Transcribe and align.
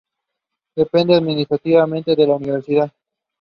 Depende 0.75 1.13
administrativamente 1.13 2.15
de 2.15 2.25
la 2.25 2.33
universidad. 2.33 2.91